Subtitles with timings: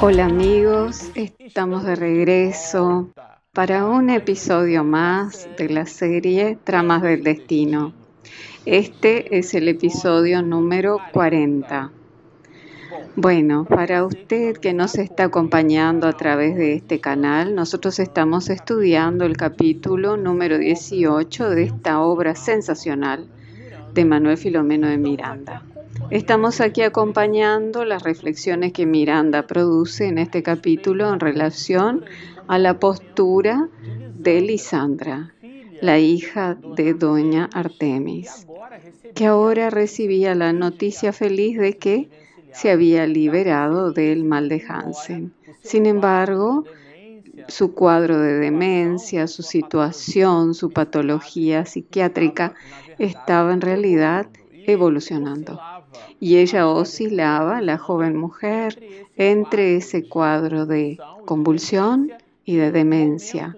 [0.00, 3.10] Hola amigos, estamos de regreso
[3.52, 7.92] para un episodio más de la serie Tramas del Destino.
[8.64, 11.90] Este es el episodio número 40.
[13.16, 19.24] Bueno, para usted que nos está acompañando a través de este canal, nosotros estamos estudiando
[19.24, 23.26] el capítulo número 18 de esta obra sensacional
[23.94, 25.64] de Manuel Filomeno de Miranda.
[26.10, 32.04] Estamos aquí acompañando las reflexiones que Miranda produce en este capítulo en relación
[32.46, 33.68] a la postura
[34.14, 35.34] de Lisandra,
[35.82, 38.46] la hija de doña Artemis,
[39.14, 42.08] que ahora recibía la noticia feliz de que
[42.52, 45.32] se había liberado del mal de Hansen.
[45.62, 46.64] Sin embargo,
[47.48, 52.54] su cuadro de demencia, su situación, su patología psiquiátrica
[52.98, 54.26] estaba en realidad
[54.66, 55.60] evolucionando.
[56.20, 58.82] Y ella oscilaba, la joven mujer,
[59.16, 62.12] entre ese cuadro de convulsión
[62.44, 63.56] y de demencia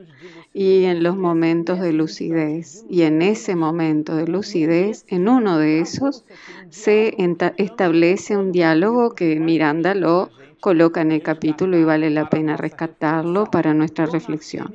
[0.52, 2.84] y en los momentos de lucidez.
[2.88, 6.24] Y en ese momento de lucidez, en uno de esos,
[6.70, 7.14] se
[7.56, 13.46] establece un diálogo que Miranda lo coloca en el capítulo y vale la pena rescatarlo
[13.46, 14.74] para nuestra reflexión.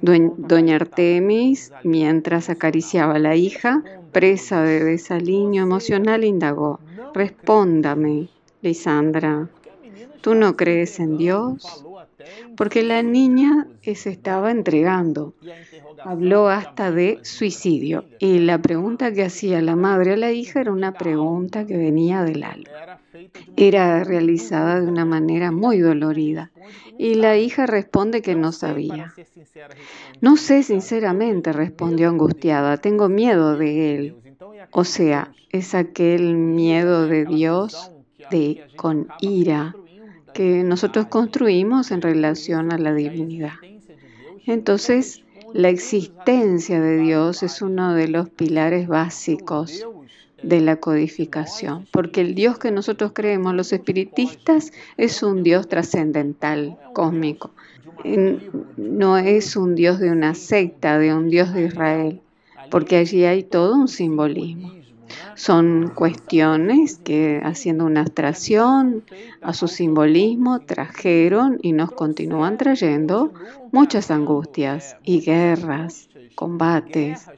[0.00, 3.82] Doña Artemis, mientras acariciaba a la hija,
[4.12, 6.80] presa de desaliño emocional, indagó,
[7.14, 8.28] respóndame,
[8.60, 9.48] Lisandra,
[10.20, 11.84] ¿tú no crees en Dios?
[12.56, 15.34] Porque la niña se estaba entregando.
[16.04, 20.72] Habló hasta de suicidio y la pregunta que hacía la madre a la hija era
[20.72, 23.00] una pregunta que venía del alma.
[23.56, 26.50] Era realizada de una manera muy dolorida
[26.98, 29.12] y la hija responde que no sabía.
[30.20, 34.16] No sé sinceramente, respondió angustiada, tengo miedo de él.
[34.70, 37.90] O sea, es aquel miedo de Dios
[38.30, 39.74] de con ira
[40.32, 43.54] que nosotros construimos en relación a la divinidad.
[44.46, 45.22] Entonces,
[45.54, 49.86] la existencia de Dios es uno de los pilares básicos
[50.42, 56.78] de la codificación, porque el Dios que nosotros creemos los espiritistas es un Dios trascendental,
[56.94, 57.52] cósmico.
[58.76, 62.20] No es un Dios de una secta, de un Dios de Israel,
[62.70, 64.81] porque allí hay todo un simbolismo.
[65.34, 69.04] Son cuestiones que, haciendo una abstracción
[69.40, 73.32] a su simbolismo, trajeron y nos continúan trayendo
[73.72, 77.28] muchas angustias y guerras, combates,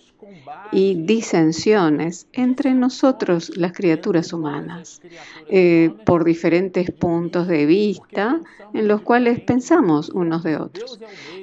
[0.72, 5.00] y disensiones entre nosotros, las criaturas humanas,
[5.48, 8.40] eh, por diferentes puntos de vista
[8.72, 10.98] en los cuales pensamos unos de otros.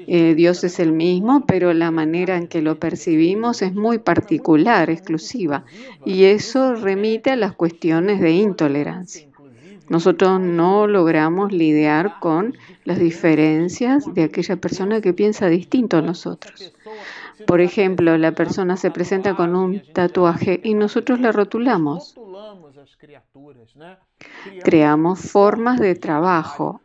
[0.07, 4.90] Eh, Dios es el mismo, pero la manera en que lo percibimos es muy particular,
[4.90, 5.63] exclusiva,
[6.06, 9.28] y eso remite a las cuestiones de intolerancia.
[9.88, 16.72] Nosotros no logramos lidiar con las diferencias de aquella persona que piensa distinto a nosotros.
[17.47, 22.16] Por ejemplo, la persona se presenta con un tatuaje y nosotros la rotulamos.
[24.64, 26.81] Creamos formas de trabajo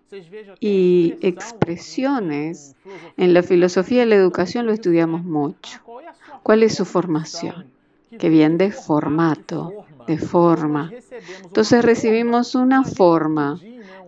[0.60, 2.74] y expresiones.
[3.16, 5.80] En la filosofía de la educación lo estudiamos mucho.
[6.42, 7.66] ¿Cuál es su formación?
[8.18, 9.72] Que viene de formato,
[10.06, 10.92] de forma.
[11.44, 13.60] Entonces recibimos una forma.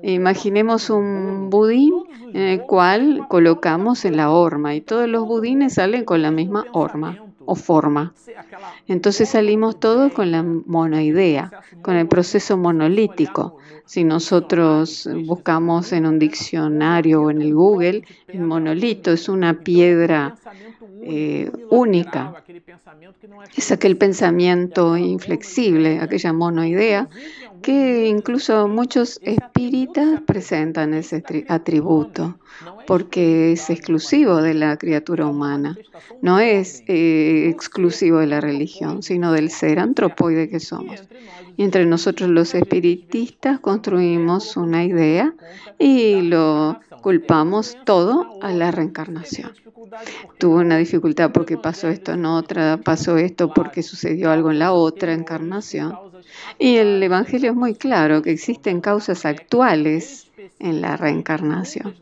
[0.02, 1.94] Imaginemos un budín
[2.32, 6.66] en el cual colocamos en la horma y todos los budines salen con la misma
[6.72, 8.12] horma o forma.
[8.86, 11.50] Entonces salimos todos con la monoidea,
[11.82, 13.56] con el proceso monolítico.
[13.86, 20.36] Si nosotros buscamos en un diccionario o en el Google, el monolito es una piedra
[21.02, 22.34] eh, única.
[23.56, 27.08] Es aquel pensamiento inflexible, aquella monoidea,
[27.62, 32.38] que incluso muchos espíritas presentan ese atributo,
[32.86, 35.76] porque es exclusivo de la criatura humana,
[36.22, 41.02] no es eh, exclusivo de la religión, sino del ser antropoide que somos.
[41.56, 45.34] Y entre nosotros los espiritistas construimos una idea
[45.78, 49.52] y lo culpamos todo a la reencarnación.
[50.38, 54.72] Tuvo una dificultad porque pasó esto en otra, pasó esto porque sucedió algo en la
[54.72, 55.96] otra encarnación.
[56.58, 60.28] Y el Evangelio es muy claro que existen causas actuales
[60.58, 61.94] en la reencarnación.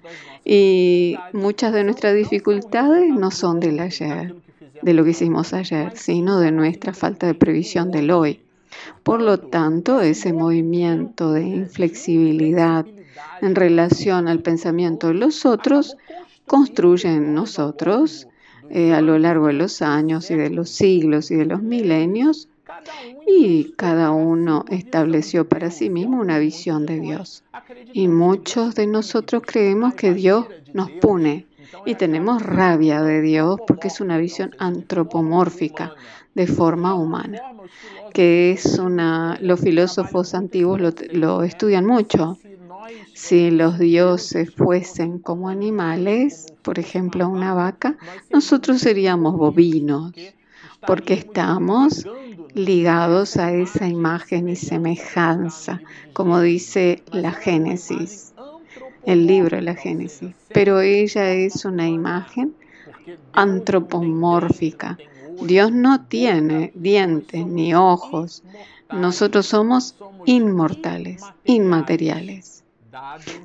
[0.44, 4.34] Y muchas de nuestras dificultades no son del ayer,
[4.82, 8.40] de lo que hicimos ayer, sino de nuestra falta de previsión del hoy.
[9.02, 12.86] Por lo tanto, ese movimiento de inflexibilidad
[13.40, 15.96] en relación al pensamiento de los otros
[16.46, 18.28] construye en nosotros
[18.70, 22.48] eh, a lo largo de los años y de los siglos y de los milenios
[23.26, 27.44] y cada uno estableció para sí mismo una visión de Dios.
[27.92, 31.46] Y muchos de nosotros creemos que Dios nos pone
[31.84, 35.94] y tenemos rabia de Dios porque es una visión antropomórfica
[36.34, 37.40] de forma humana,
[38.12, 40.80] que es una, los filósofos antiguos
[41.12, 42.38] lo estudian mucho.
[43.16, 47.96] Si los dioses fuesen como animales, por ejemplo una vaca,
[48.30, 50.12] nosotros seríamos bovinos,
[50.86, 52.06] porque estamos
[52.52, 55.80] ligados a esa imagen y semejanza,
[56.12, 58.34] como dice la Génesis,
[59.06, 60.34] el libro de la Génesis.
[60.52, 62.54] Pero ella es una imagen
[63.32, 64.98] antropomórfica.
[65.40, 68.42] Dios no tiene dientes ni ojos.
[68.92, 69.96] Nosotros somos
[70.26, 72.55] inmortales, inmateriales.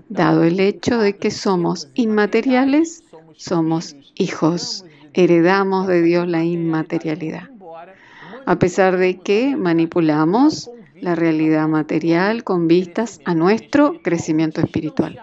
[0.10, 3.04] Dado el hecho de que somos inmateriales,
[3.36, 4.86] somos hijos.
[5.14, 7.50] Heredamos de Dios la inmaterialidad.
[8.46, 10.70] A pesar de que manipulamos
[11.00, 15.22] la realidad material con vistas a nuestro crecimiento espiritual.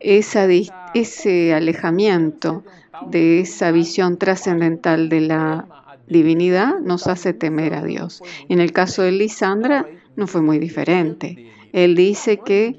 [0.00, 2.64] ese alejamiento
[3.06, 5.66] de esa visión trascendental de la
[6.08, 8.22] divinidad nos hace temer a Dios.
[8.48, 9.86] En el caso de Lisandra
[10.18, 11.46] no fue muy diferente.
[11.72, 12.76] Él dice que,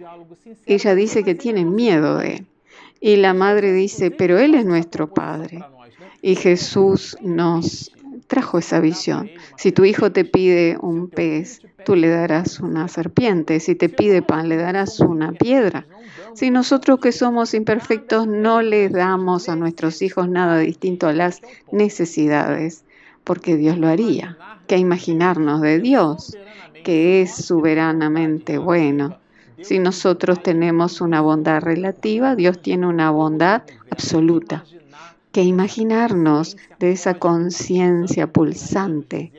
[0.65, 2.45] ella dice que tiene miedo de él.
[2.99, 5.63] Y la madre dice, pero Él es nuestro Padre.
[6.21, 7.93] Y Jesús nos
[8.27, 9.31] trajo esa visión.
[9.57, 13.61] Si tu hijo te pide un pez, tú le darás una serpiente.
[13.61, 15.85] Si te pide pan, le darás una piedra.
[16.33, 21.41] Si nosotros que somos imperfectos no le damos a nuestros hijos nada distinto a las
[21.71, 22.83] necesidades,
[23.23, 24.37] porque Dios lo haría.
[24.67, 26.37] Que imaginarnos de Dios,
[26.83, 29.17] que es soberanamente bueno.
[29.61, 34.63] Si nosotros tenemos una bondad relativa, Dios tiene una bondad absoluta.
[35.31, 39.31] Que imaginarnos de esa conciencia pulsante.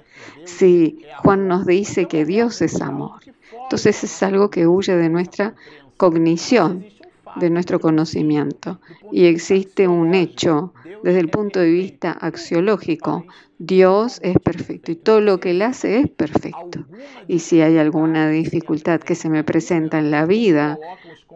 [0.44, 3.20] Si Juan nos dice que Dios es amor,
[3.62, 5.54] entonces es algo que huye de nuestra
[5.96, 6.86] cognición,
[7.36, 8.80] de nuestro conocimiento.
[9.12, 10.72] Y existe un hecho
[11.02, 13.24] desde el punto de vista axiológico.
[13.58, 16.86] Dios es perfecto y todo lo que Él hace es perfecto.
[17.28, 20.78] Y si hay alguna dificultad que se me presenta en la vida,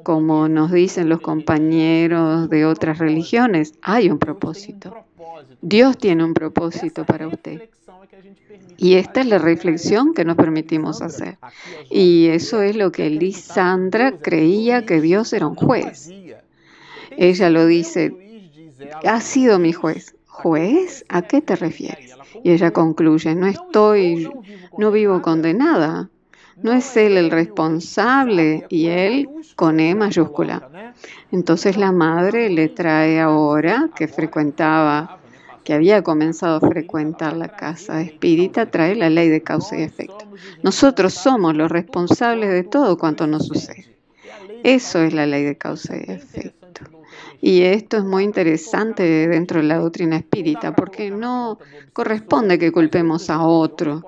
[0.03, 4.95] como nos dicen los compañeros de otras religiones, hay un propósito.
[5.61, 7.69] Dios tiene un propósito para usted.
[8.77, 11.39] Y esta es la reflexión que nos permitimos hacer.
[11.91, 16.11] Y eso es lo que Lisandra creía que Dios era un juez.
[17.17, 18.13] Ella lo dice,
[19.05, 20.17] ha sido mi juez.
[20.27, 21.05] ¿Juez?
[21.09, 22.17] ¿A qué te refieres?
[22.43, 24.29] Y ella concluye, no estoy,
[24.77, 26.11] no vivo condenada.
[26.63, 30.93] No es él el responsable y él con E mayúscula.
[31.33, 35.21] Entonces la madre le trae ahora que frecuentaba
[35.65, 40.27] que había comenzado a frecuentar la casa espírita trae la ley de causa y efecto.
[40.63, 43.87] Nosotros somos los responsables de todo cuanto nos sucede.
[44.63, 46.65] Eso es la ley de causa y efecto.
[47.41, 51.59] Y esto es muy interesante dentro de la doctrina espírita, porque no
[51.93, 54.03] corresponde que culpemos a otro.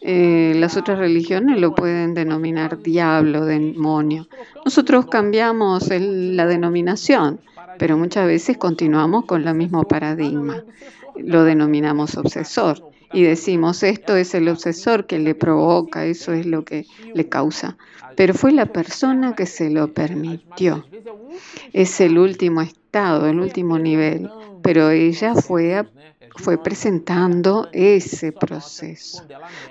[0.00, 4.28] Eh, las otras religiones lo pueden denominar diablo, demonio.
[4.64, 7.40] Nosotros cambiamos la denominación,
[7.78, 10.62] pero muchas veces continuamos con el mismo paradigma
[11.22, 12.82] lo denominamos obsesor
[13.12, 17.76] y decimos esto es el obsesor que le provoca, eso es lo que le causa.
[18.16, 20.84] Pero fue la persona que se lo permitió.
[21.72, 24.30] Es el último estado, el último nivel.
[24.62, 25.86] Pero ella fue,
[26.36, 29.24] fue presentando ese proceso.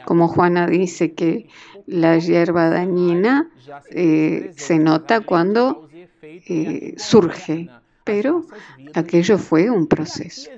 [0.06, 1.48] Como Juana dice que
[1.86, 3.50] la hierba dañina
[3.92, 5.90] eh, se nota cuando
[6.22, 7.70] eh, surge,
[8.04, 8.46] pero
[8.94, 10.50] aquello fue un proceso.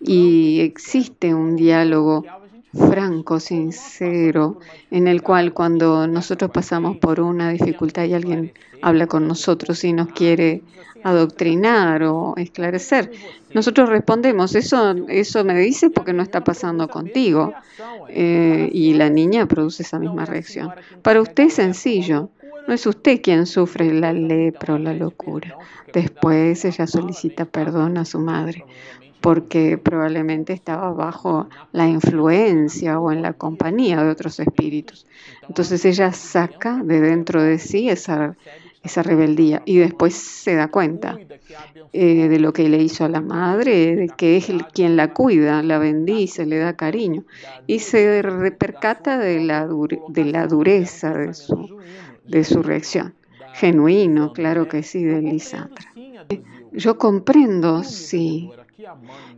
[0.00, 2.24] Y existe un diálogo
[2.76, 4.58] franco, sincero,
[4.90, 9.92] en el cual cuando nosotros pasamos por una dificultad y alguien habla con nosotros y
[9.92, 10.62] nos quiere
[11.02, 13.10] adoctrinar o esclarecer,
[13.54, 17.54] nosotros respondemos, eso, eso me dice porque no está pasando contigo.
[18.08, 20.70] Eh, y la niña produce esa misma reacción.
[21.02, 22.30] Para usted es sencillo,
[22.66, 25.56] no es usted quien sufre la lepra o la locura.
[25.92, 28.64] Después ella solicita perdón a su madre
[29.20, 35.06] porque probablemente estaba bajo la influencia o en la compañía de otros espíritus.
[35.48, 38.36] Entonces ella saca de dentro de sí esa,
[38.82, 41.18] esa rebeldía y después se da cuenta
[41.92, 45.62] eh, de lo que le hizo a la madre, de que es quien la cuida,
[45.62, 47.24] la bendice, le da cariño
[47.66, 48.22] y se
[48.58, 49.68] percata de la,
[50.08, 51.78] de la dureza de su,
[52.26, 53.14] de su reacción.
[53.54, 55.86] Genuino, claro que sí, de Lisandra.
[56.72, 58.50] Yo comprendo, sí,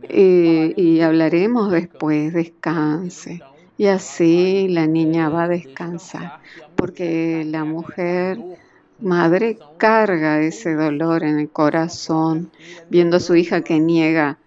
[0.09, 3.41] y hablaremos después, descanse.
[3.77, 6.39] Y así la niña va a descansar,
[6.75, 8.37] porque la mujer
[8.99, 12.51] madre carga ese dolor en el corazón,
[12.89, 14.37] viendo a su hija que niega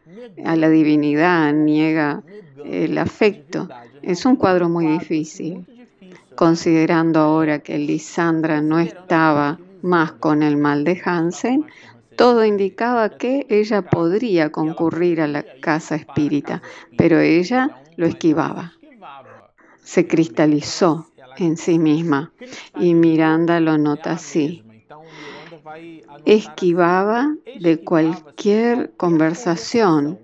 [0.45, 2.23] a la divinidad, niega
[2.65, 3.69] el afecto.
[4.03, 5.67] Es un cuadro muy difícil,
[6.35, 11.65] considerando ahora que Lisandra no estaba más con el mal de Hansen,
[12.16, 16.62] todo indicaba que ella podría concurrir a la casa espírita,
[16.97, 18.73] pero ella lo esquivaba.
[19.83, 22.33] Se cristalizó en sí misma
[22.78, 24.62] y Miranda lo nota así.
[26.25, 30.19] Esquivaba de cualquier conversación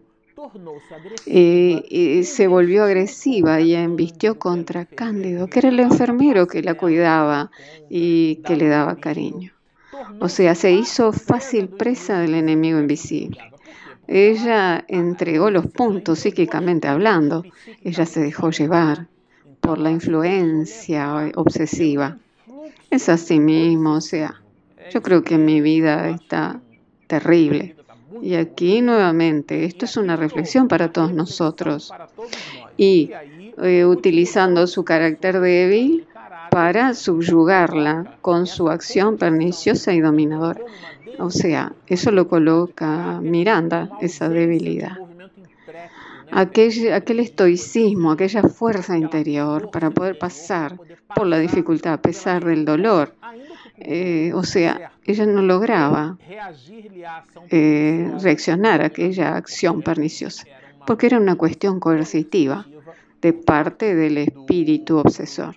[1.27, 7.51] se volvió agresiva y embistió contra Cándido, que era el enfermero que la cuidaba
[7.89, 9.58] y que le daba cariño.
[10.21, 13.39] O sea, se hizo fácil presa del enemigo invisible.
[14.07, 17.45] Ella entregó los puntos psíquicamente hablando.
[17.85, 19.07] Ella se dejó llevar
[19.61, 22.17] por la influencia obsesiva.
[22.91, 24.41] Es así mismo, o sea,
[24.91, 26.61] yo creo que mi vida está
[27.07, 27.77] terrible.
[28.23, 31.93] Y aquí nuevamente, esto es una reflexión para todos nosotros.
[32.79, 33.11] Y
[33.63, 36.07] eh, utilizando su carácter débil,
[36.51, 40.61] para subyugarla con su acción perniciosa y dominadora.
[41.19, 44.99] O sea, eso lo coloca Miranda, esa debilidad.
[46.31, 50.79] Aquel, aquel estoicismo, aquella fuerza interior para poder pasar
[51.15, 53.15] por la dificultad a pesar del dolor.
[53.79, 56.19] Eh, o sea, ella no lograba
[57.51, 60.45] eh, reaccionar a aquella acción perniciosa,
[60.87, 62.67] porque era una cuestión coercitiva
[63.23, 65.57] de parte del espíritu obsesor.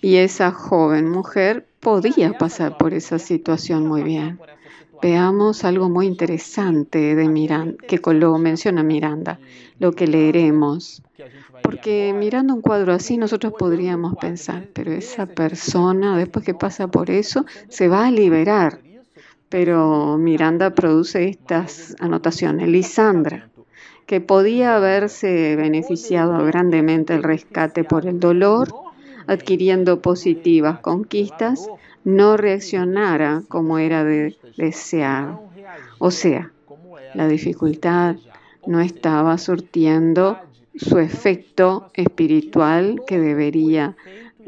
[0.00, 4.38] Y esa joven mujer podía pasar por esa situación muy bien.
[5.02, 9.38] Veamos algo muy interesante de Miranda, que lo menciona Miranda,
[9.78, 11.02] lo que leeremos.
[11.62, 17.10] Porque mirando un cuadro así nosotros podríamos pensar, pero esa persona después que pasa por
[17.10, 18.80] eso se va a liberar.
[19.48, 22.68] Pero Miranda produce estas anotaciones.
[22.68, 23.48] Lisandra,
[24.06, 28.68] que podía haberse beneficiado grandemente el rescate por el dolor,
[29.26, 31.68] adquiriendo positivas conquistas,
[32.04, 35.38] no reaccionara como era de desear.
[35.98, 36.52] O sea,
[37.14, 38.16] la dificultad
[38.66, 40.38] no estaba surtiendo
[40.76, 43.96] su efecto espiritual que debería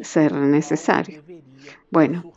[0.02, 1.22] ser necesario.
[1.90, 2.32] Bueno,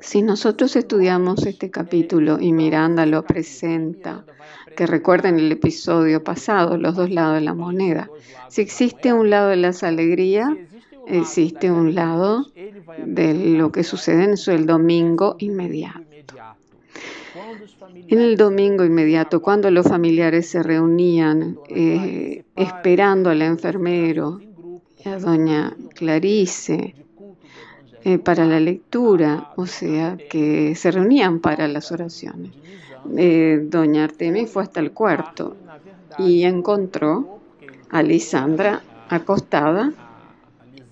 [0.00, 4.24] si nosotros estudiamos este capítulo y Miranda lo presenta,
[4.76, 8.10] que recuerden el episodio pasado, los dos lados de la moneda,
[8.48, 10.50] si existe un lado de las alegrías,
[11.08, 12.46] existe un lado
[13.04, 16.00] de lo que sucede en el domingo inmediato.
[18.08, 24.40] En el domingo inmediato, cuando los familiares se reunían eh, esperando al enfermero
[25.04, 26.94] y a doña Clarice
[28.04, 32.52] eh, para la lectura, o sea, que se reunían para las oraciones.
[33.16, 35.56] Eh, doña Artemis fue hasta el cuarto
[36.18, 37.40] y encontró
[37.90, 39.92] a Lisandra acostada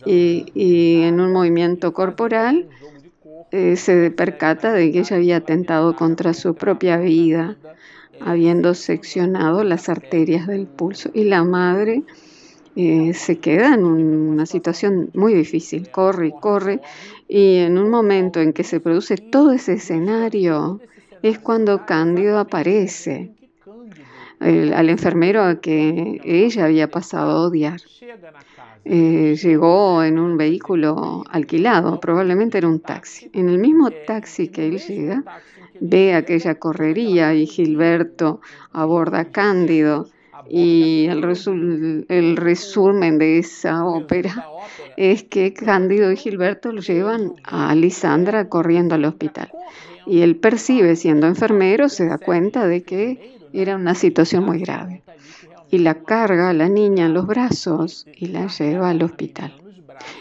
[0.07, 2.69] y, en un movimiento corporal
[3.51, 7.57] eh, se percata de que ella había atentado contra su propia vida,
[8.21, 11.11] habiendo seccionado las arterias del pulso.
[11.13, 12.03] Y la madre
[12.77, 16.81] eh, se queda en una situación muy difícil, corre y corre,
[17.29, 20.81] y en un momento en que se produce todo ese escenario
[21.23, 23.33] es cuando Cándido aparece.
[24.39, 27.81] al enfermero a que ella había pasado a odiar.
[28.89, 33.29] Eh, llegó en un vehículo alquilado, probablemente era un taxi.
[33.33, 35.25] En el mismo taxi que él llega,
[35.81, 38.41] ve aquella correría y Gilberto
[38.71, 40.07] aborda a Cándido
[40.49, 44.47] y el, el resumen de esa ópera
[44.97, 49.51] es que Cándido y Gilberto lo llevan a Lisandra corriendo al hospital.
[50.07, 55.03] Y él percibe, siendo enfermero, se da cuenta de que era una situación muy grave
[55.71, 59.55] y la carga a la niña en los brazos y la lleva al hospital.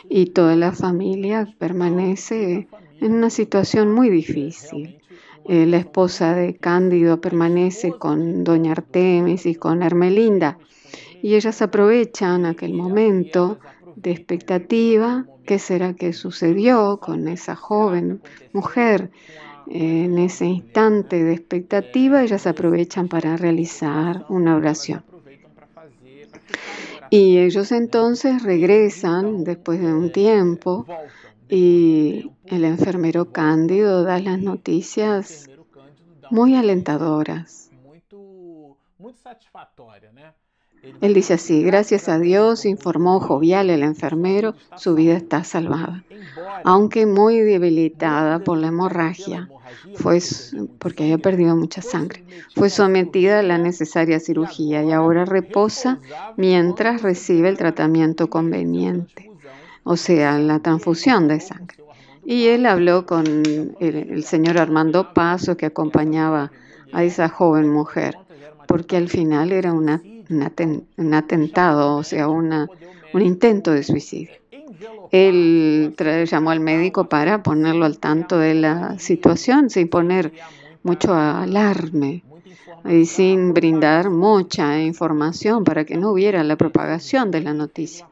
[0.10, 2.68] Y toda la familia permanece
[3.02, 5.00] en una situación muy difícil.
[5.48, 10.58] Eh, la esposa de Cándido permanece con doña Artemis y con Hermelinda
[11.26, 13.58] y ellas aprovechan aquel momento
[13.96, 18.22] de expectativa, qué será que sucedió con esa joven
[18.54, 19.10] mujer.
[19.68, 25.04] en ese instante de expectativa, ellas aprovechan para realizar una oración.
[27.10, 30.86] Y ellos entonces regresan después de un tiempo
[31.50, 35.50] y el enfermero Cándido da las noticias
[36.32, 37.70] muy alentadoras.
[41.02, 46.05] Él dice así, gracias a Dios, informó jovial el enfermero, su vida está salvada.
[46.64, 49.50] Aunque muy debilitada por la hemorragia,
[49.96, 50.20] fue
[50.80, 52.24] porque había perdido mucha sangre,
[52.56, 56.00] fue sometida a la necesaria cirugía y ahora reposa
[56.38, 59.32] mientras recibe el tratamiento conveniente,
[59.84, 61.78] o sea, la transfusión de sangre.
[62.26, 63.26] Y él habló con
[63.80, 66.52] el, señor Armando Paso que acompañaba
[66.92, 68.18] a esa joven mujer,
[68.68, 69.90] porque al final era un,
[71.14, 72.68] atentado, o sea, un
[73.14, 74.45] intento de suicidio.
[75.12, 75.96] Él
[76.30, 80.34] llamó al médico para ponerlo al tanto de la situación sin poner
[80.84, 82.24] mucho alarme
[82.88, 88.08] y sin brindar mucha información para que no hubiera la propagación de la noticia.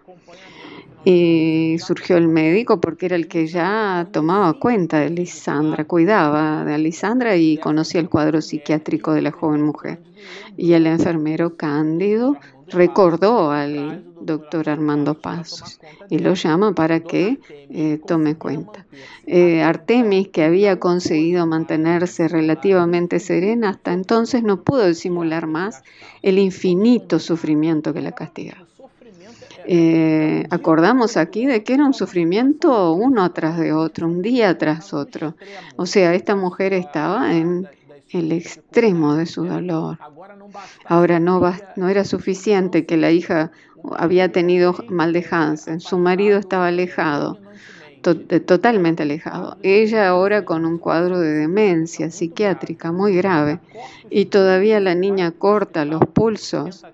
[1.06, 6.78] Y surgió el médico porque era el que ya tomaba cuenta de Lisandra, cuidaba de
[6.78, 10.00] Lisandra y conocía el cuadro psiquiátrico de la joven mujer.
[10.56, 12.38] Y el enfermero Cándido
[12.70, 15.80] recordó al doctor Armando Pasos
[16.10, 18.86] y lo llama para que eh, tome cuenta.
[19.26, 25.84] Eh, Artemis, que había conseguido mantenerse relativamente serena, hasta entonces no pudo disimular más
[26.22, 28.66] el infinito sufrimiento que la castigaba.
[29.66, 34.94] Eh, acordamos aquí de que era un sufrimiento uno tras de otro, un día tras
[34.94, 35.36] otro.
[35.76, 37.68] O sea, esta mujer estaba en
[38.12, 39.98] el extremo de su dolor.
[40.86, 41.42] Ahora no,
[41.76, 43.52] no era suficiente que la hija
[43.98, 47.40] había tenido mal de Hansen, su marido estaba alejado,
[48.02, 49.58] totalmente alejado.
[49.64, 53.60] Ella ahora con un cuadro de demencia psiquiátrica muy grave
[54.10, 56.86] y todavía la niña corta los pulsos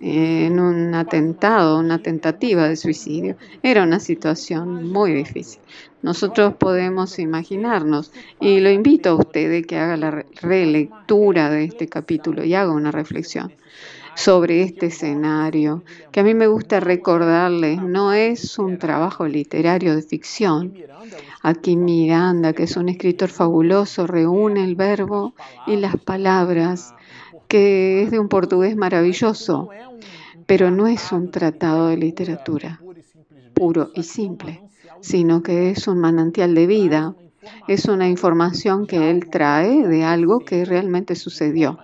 [0.00, 3.36] en un atentado, una tentativa de suicidio.
[3.62, 5.60] Era una situación muy difícil.
[6.02, 12.44] Nosotros podemos imaginarnos, y lo invito a usted que haga la relectura de este capítulo
[12.44, 13.52] y haga una reflexión
[14.14, 20.02] sobre este escenario, que a mí me gusta recordarles, no es un trabajo literario de
[20.02, 20.74] ficción.
[21.40, 25.34] Aquí Miranda, que es un escritor fabuloso, reúne el verbo
[25.68, 26.94] y las palabras,
[27.48, 29.70] que es de un portugués maravilloso,
[30.46, 32.80] pero no es un tratado de literatura
[33.54, 34.62] puro y simple,
[35.00, 37.14] sino que es un manantial de vida,
[37.66, 41.78] es una información que él trae de algo que realmente sucedió.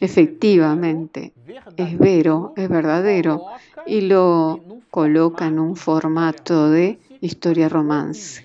[0.00, 1.32] Efectivamente,
[1.76, 3.46] es vero, es verdadero,
[3.86, 8.44] y lo coloca en un formato de historia romance.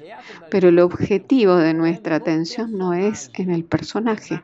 [0.52, 4.41] Pero el objetivo de nuestra atención no es en el personaje,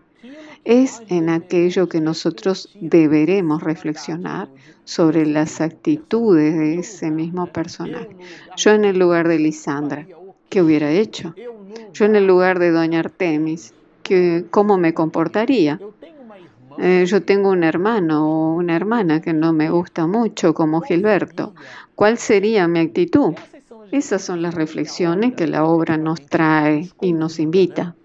[0.65, 4.49] es en aquello que nosotros deberemos reflexionar
[4.83, 8.09] sobre las actitudes de ese mismo personaje.
[8.57, 10.07] Yo en el lugar de Lisandra,
[10.49, 11.35] ¿qué hubiera hecho?
[11.93, 13.73] Yo en el lugar de Doña Artemis,
[14.49, 15.79] ¿cómo me comportaría?
[16.79, 21.53] Eh, yo tengo un hermano o una hermana que no me gusta mucho, como Gilberto.
[21.93, 23.35] ¿Cuál sería mi actitud?
[23.91, 27.95] Esas son las reflexiones que la obra nos trae y nos invita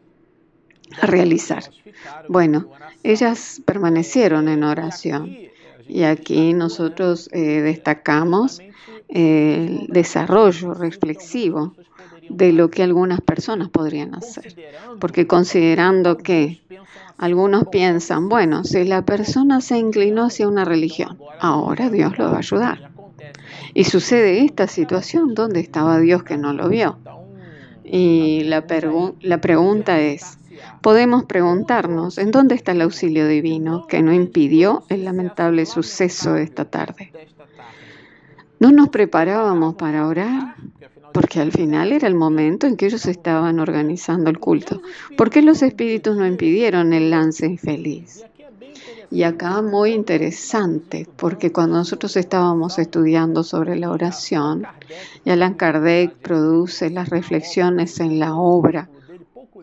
[1.01, 1.65] a realizar.
[2.29, 2.69] Bueno,
[3.03, 5.37] ellas permanecieron en oración
[5.89, 8.61] y aquí nosotros eh, destacamos
[9.09, 11.75] el desarrollo reflexivo
[12.29, 14.55] de lo que algunas personas podrían hacer.
[15.01, 16.63] Porque considerando que
[17.19, 22.37] algunos piensan, bueno, si la persona se inclinó hacia una religión, ahora Dios lo va
[22.37, 22.91] a ayudar.
[23.75, 26.99] Y sucede esta situación, ¿dónde estaba Dios que no lo vio?
[27.85, 28.65] Y la,
[29.21, 30.39] la pregunta es,
[30.81, 36.45] podemos preguntarnos, ¿en dónde está el auxilio divino que no impidió el lamentable suceso de
[36.45, 37.13] esta tarde?
[38.59, 40.55] ¿No nos preparábamos para orar?
[41.13, 44.83] Porque al final era el momento en que ellos estaban organizando el culto.
[45.17, 48.25] ¿Por qué los espíritus no impidieron el lance infeliz?
[49.11, 54.65] Y acá muy interesante, porque cuando nosotros estábamos estudiando sobre la oración,
[55.25, 58.89] y Allan Kardec produce las reflexiones en la obra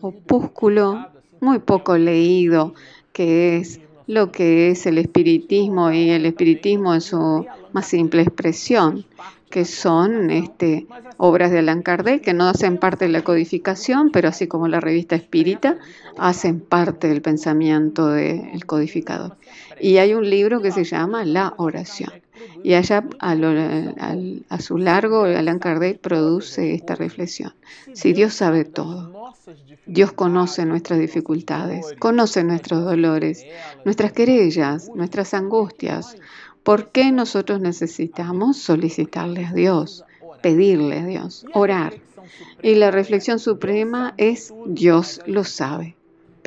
[0.00, 1.06] opúsculo
[1.40, 2.74] muy poco leído,
[3.12, 9.04] que es lo que es el espiritismo y el espiritismo en su más simple expresión,
[9.50, 14.28] que son este, obras de Allan Kardec que no hacen parte de la codificación, pero
[14.28, 15.78] así como la revista Espírita,
[16.16, 19.36] hacen parte del pensamiento del codificador.
[19.80, 22.12] Y hay un libro que se llama La oración.
[22.62, 27.54] Y allá a, su largo, Allan Kardec produce esta reflexión.
[27.92, 29.34] Si Dios sabe todo,
[29.86, 33.44] Dios conoce nuestras dificultades, conoce nuestros dolores,
[33.84, 36.16] nuestras querellas, nuestras angustias,
[36.62, 40.04] ¿por qué nosotros necesitamos solicitarle a Dios,
[40.42, 41.94] pedirle a Dios, orar?
[42.62, 45.97] Y la reflexión suprema es Dios lo sabe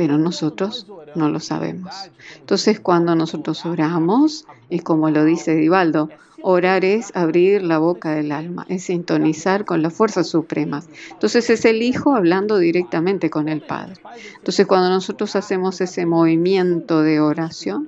[0.02, 1.94] pero nosotros no lo sabemos.
[2.40, 6.10] Entonces cuando nosotros oramos, es como lo dice Divaldo,
[6.42, 10.90] orar es abrir la boca del alma, es sintonizar con las fuerzas supremas.
[11.12, 13.94] Entonces es el Hijo hablando directamente con el Padre.
[14.38, 17.88] Entonces cuando nosotros hacemos ese movimiento de oración,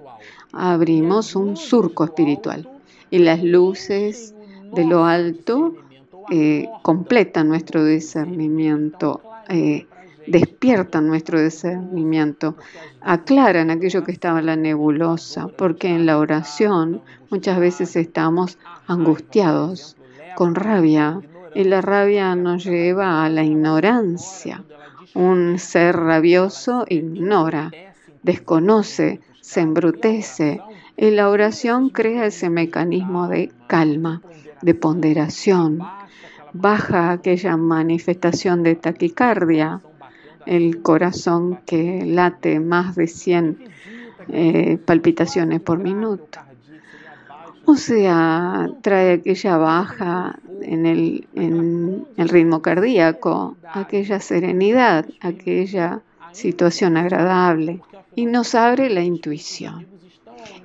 [0.51, 2.69] abrimos un surco espiritual
[3.09, 4.35] y las luces
[4.71, 5.73] de lo alto
[6.29, 9.19] eh, completan nuestro discernimiento.
[9.49, 9.87] Eh,
[10.27, 12.55] despiertan nuestro discernimiento,
[13.01, 18.57] aclaran aquello que estaba en la nebulosa, porque en la oración muchas veces estamos
[18.87, 19.97] angustiados,
[20.35, 21.19] con rabia,
[21.55, 24.63] y la rabia nos lleva a la ignorancia.
[25.13, 27.71] Un ser rabioso ignora,
[28.23, 30.61] desconoce, se embrutece,
[30.97, 34.21] y la oración crea ese mecanismo de calma,
[34.61, 35.79] de ponderación,
[36.53, 39.81] baja aquella manifestación de taquicardia,
[40.45, 43.57] el corazón que late más de 100
[44.29, 46.39] eh, palpitaciones por minuto.
[47.65, 56.01] O sea, trae aquella baja en el, en el ritmo cardíaco, aquella serenidad, aquella
[56.33, 57.79] situación agradable
[58.15, 59.87] y nos abre la intuición.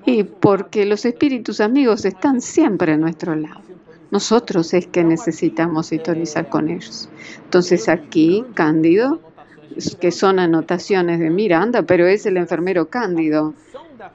[0.06, 3.60] Y porque los espíritus amigos están siempre a nuestro lado.
[4.10, 7.08] Nosotros es que necesitamos sintonizar con ellos.
[7.44, 9.20] Entonces aquí, Cándido
[10.00, 13.54] que son anotaciones de Miranda, pero es el enfermero Cándido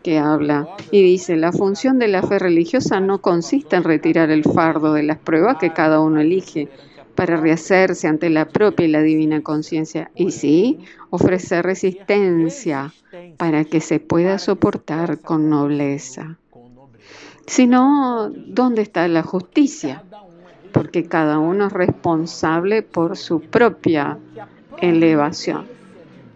[0.01, 4.43] que habla y dice, la función de la fe religiosa no consiste en retirar el
[4.43, 6.69] fardo de las pruebas que cada uno elige
[7.15, 12.91] para rehacerse ante la propia y la divina conciencia, y sí ofrecer resistencia
[13.37, 16.37] para que se pueda soportar con nobleza.
[17.45, 20.03] Sino, ¿dónde está la justicia?
[20.71, 24.17] Porque cada uno es responsable por su propia
[24.89, 25.65] elevación.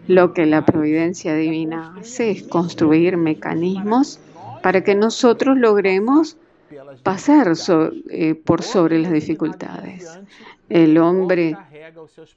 [0.06, 4.20] Lo que la providencia divina hace es construir mecanismos
[4.62, 6.38] para que nosotros logremos
[7.02, 7.52] pasar
[8.10, 10.18] eh, por sobre las dificultades.
[10.68, 11.56] El hombre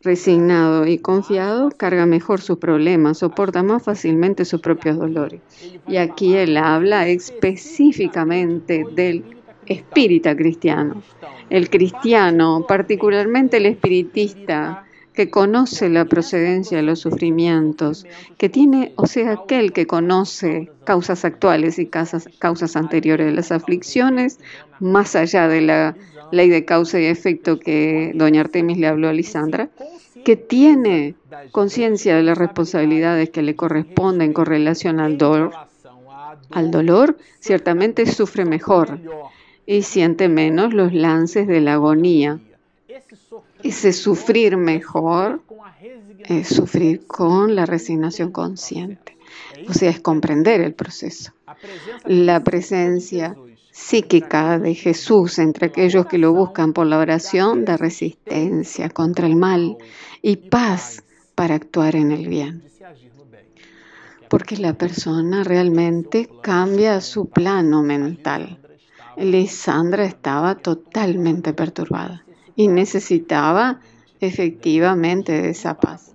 [0.02, 5.42] resignado y confiado carga mejor sus problemas, soporta más fácilmente sus propios dolores.
[5.88, 9.24] Y aquí él habla específicamente del
[9.66, 11.02] espírita cristiano.
[11.50, 18.06] El cristiano, particularmente el espiritista, que conoce la procedencia de los sufrimientos,
[18.38, 23.52] que tiene, o sea, aquel que conoce causas actuales y causas, causas anteriores de las
[23.52, 24.40] aflicciones,
[24.80, 25.96] más allá de la
[26.32, 29.70] ley de causa y efecto que doña Artemis le habló a Lisandra,
[30.24, 31.16] que tiene
[31.52, 35.52] conciencia de las responsabilidades que le corresponden con relación al dolor,
[36.52, 39.00] al dolor, ciertamente sufre mejor
[39.66, 42.40] y siente menos los lances de la agonía
[43.64, 45.42] ese sufrir mejor
[46.26, 49.18] es sufrir con la resignación consciente.
[49.68, 51.34] O sea, es comprender el proceso.
[52.06, 53.36] La presencia
[53.72, 59.36] psíquica de Jesús entre aquellos que lo buscan por la oración da resistencia contra el
[59.36, 59.78] mal
[60.22, 61.04] y paz
[61.36, 62.64] para actuar en el bien.
[64.30, 68.60] Porque la persona realmente cambia su plano mental.
[69.18, 72.24] Lisandra estaba totalmente perturbada
[72.62, 73.80] y necesitaba
[74.20, 76.14] efectivamente de esa paz.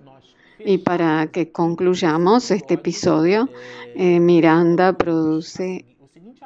[0.59, 3.49] Y para que concluyamos este episodio,
[3.95, 5.85] eh, Miranda produce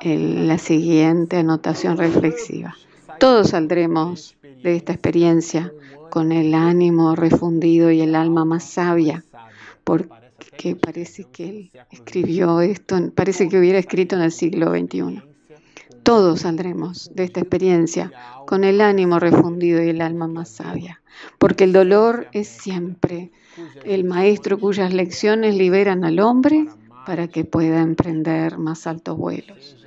[0.04, 2.76] la siguiente anotación reflexiva.
[3.20, 5.72] Todos saldremos de esta experiencia
[6.10, 9.24] con el ánimo refundido y el alma más sabia,
[9.84, 15.31] porque parece que él escribió esto, parece que hubiera escrito en el siglo XXI.
[16.04, 18.12] Todos saldremos de esta experiencia
[18.46, 21.02] con el ánimo refundido y el alma más sabia,
[21.38, 23.32] porque el dolor es siempre
[23.84, 26.68] el maestro cuyas lecciones liberan al hombre
[27.06, 29.78] para que pueda emprender más altos vuelos.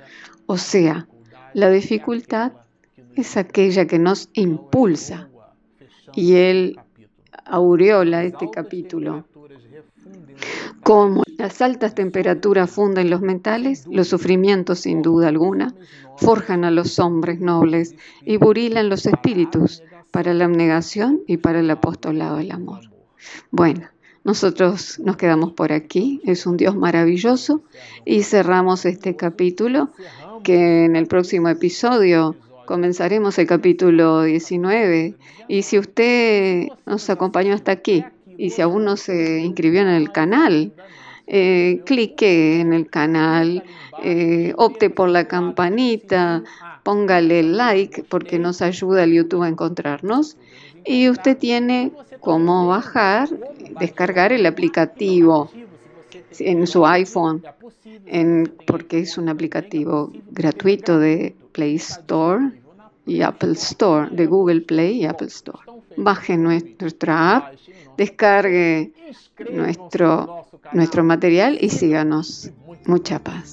[0.45, 1.07] O sea,
[1.53, 2.53] la dificultad
[3.15, 5.29] es aquella que nos impulsa.
[6.13, 6.79] Y él
[7.45, 9.25] aureola este capítulo
[10.83, 15.73] como las altas temperaturas funden los metales, los sufrimientos sin duda alguna
[16.17, 21.69] forjan a los hombres nobles y burilan los espíritus para la abnegación y para el
[21.69, 22.81] apostolado del amor.
[23.51, 23.89] Bueno,
[24.23, 27.61] nosotros nos quedamos por aquí, es un Dios maravilloso.
[28.05, 29.91] Y cerramos este capítulo
[30.43, 35.15] que en el próximo episodio comenzaremos el capítulo 19
[35.47, 38.03] y si usted nos acompañó hasta aquí
[38.37, 40.73] y si aún no se inscribió en el canal,
[41.27, 43.63] eh, clique en el canal,
[44.03, 46.43] eh, opte por la campanita,
[46.83, 50.37] póngale like porque nos ayuda el YouTube a encontrarnos.
[50.85, 53.29] Y usted tiene cómo bajar,
[53.79, 55.49] descargar el aplicativo
[56.39, 57.43] en su iPhone,
[58.67, 62.51] porque es un aplicativo gratuito de Play Store
[63.05, 65.59] y Apple Store, de Google Play y Apple Store.
[65.97, 67.53] Baje nuestra app,
[67.97, 68.91] descargue
[69.51, 72.51] nuestro, nuestro material y síganos.
[72.85, 73.51] Mucha paz.